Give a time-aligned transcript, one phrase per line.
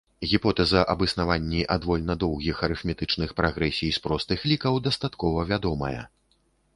[0.29, 5.97] Гіпотэза аб існаванні адвольна доўгіх арыфметычных прагрэсій з простых лікаў дастаткова вядомая.